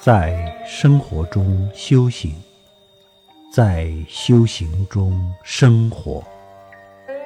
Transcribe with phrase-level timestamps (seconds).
[0.00, 2.32] 在生活中修行，
[3.52, 6.22] 在修行中生活，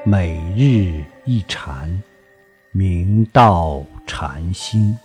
[0.07, 2.03] 每日一禅，
[2.71, 4.99] 明道禅心。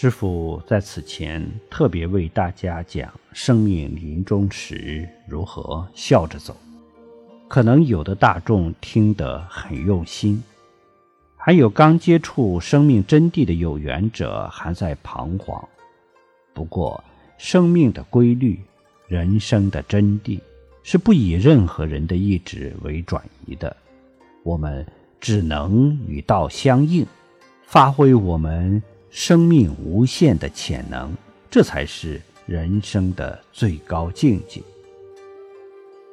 [0.00, 6.56] 师父在此前特别为大家讲生命临终时如何笑着走，
[7.48, 10.40] 可能有的大众听得很用心，
[11.36, 15.68] 还有刚接触生命真谛的有缘者还在彷徨。
[16.54, 17.02] 不过，
[17.36, 18.60] 生命的规律、
[19.08, 20.38] 人生的真谛
[20.84, 23.76] 是不以任何人的意志为转移的，
[24.44, 24.86] 我们
[25.18, 27.04] 只能与道相应，
[27.66, 28.80] 发挥我们。
[29.10, 31.12] 生命无限的潜能，
[31.50, 34.62] 这才是人生的最高境界。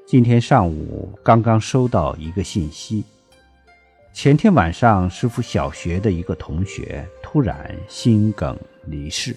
[0.06, 3.04] 今天上午刚刚收到一个信息，
[4.14, 9.36] 前天晚上师傅小学的一个同学突然心梗离世，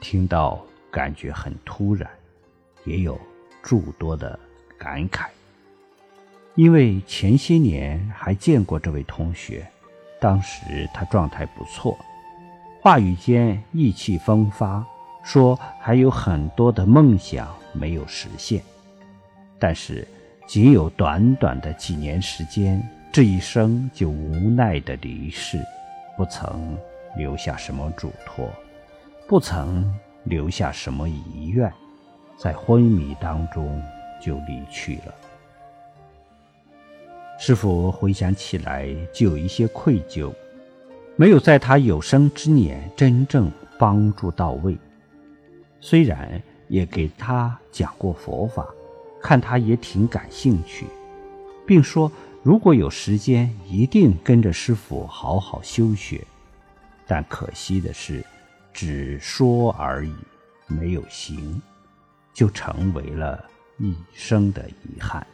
[0.00, 2.08] 听到感觉很突然，
[2.84, 3.20] 也有
[3.62, 4.38] 诸多的
[4.78, 5.26] 感慨。
[6.54, 9.66] 因为前些年还见过这位同学，
[10.18, 11.98] 当时他状态不错。
[12.86, 14.86] 话语间意气风发，
[15.24, 18.62] 说还有很多的梦想没有实现，
[19.58, 20.06] 但是
[20.46, 25.60] 仅有短短的几年时间，这一生就无奈的离世，
[26.16, 26.78] 不曾
[27.16, 28.48] 留下什么嘱托，
[29.26, 29.92] 不曾
[30.22, 31.68] 留下什么遗愿，
[32.38, 33.82] 在昏迷当中
[34.22, 35.12] 就离去了。
[37.36, 40.32] 师傅回想起来，就有一些愧疚。
[41.18, 44.76] 没有在他有生之年真正帮助到位，
[45.80, 48.66] 虽然也给他讲过佛法，
[49.22, 50.84] 看他也挺感兴趣，
[51.66, 56.22] 并说如果有时间一定跟着师傅好好修学，
[57.06, 58.22] 但可惜的是，
[58.74, 60.12] 只说而已，
[60.66, 61.62] 没有行，
[62.34, 63.42] 就成为了
[63.78, 65.26] 一生的遗憾。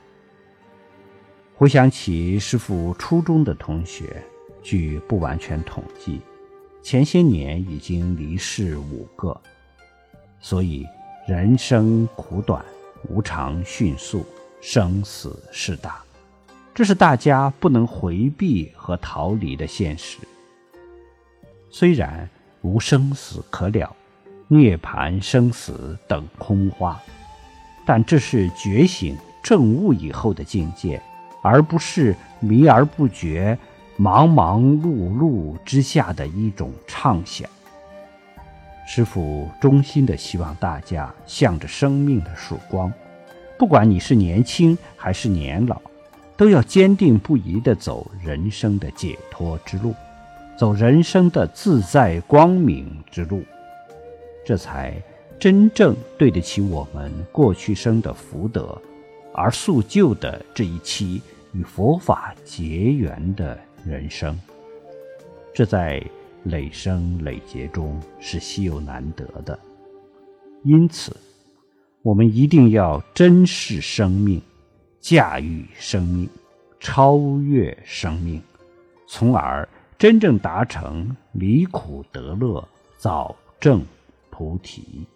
[1.57, 4.23] 回想起师傅初中的同学。
[4.63, 6.21] 据不完全统计，
[6.83, 9.39] 前些年已经离世五个，
[10.41, 10.87] 所以
[11.27, 12.65] 人生苦短，
[13.09, 14.25] 无常迅速，
[14.61, 16.03] 生死事大，
[16.75, 20.19] 这是大家不能回避和逃离的现实。
[21.71, 22.29] 虽然
[22.61, 23.95] 无生死可了，
[24.47, 27.01] 涅槃生死等空花，
[27.85, 31.03] 但这是觉醒正悟以后的境界，
[31.43, 33.59] 而不是迷而不觉。
[33.97, 37.49] 忙忙碌碌之下的一种畅想。
[38.87, 42.93] 师父衷心的希望大家向着生命的曙光，
[43.59, 45.81] 不管你是年轻还是年老，
[46.37, 49.95] 都要坚定不移的走人生的解脱之路，
[50.57, 53.43] 走人生的自在光明之路，
[54.45, 54.95] 这才
[55.39, 58.77] 真正对得起我们过去生的福德，
[59.33, 63.57] 而塑就的这一期与佛法结缘的。
[63.85, 64.39] 人生，
[65.53, 66.03] 这在
[66.45, 69.59] 累生累劫中是稀有难得的，
[70.65, 71.17] 因此，
[72.03, 74.41] 我们一定要珍视生命，
[75.01, 76.29] 驾驭生命，
[76.81, 78.41] 超越生命，
[79.07, 79.69] 从而
[79.99, 82.67] 真正达成离苦得乐，
[82.99, 83.85] 早证
[84.31, 85.07] 菩提。